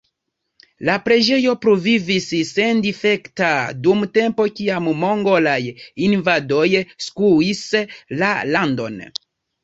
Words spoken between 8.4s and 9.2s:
landon.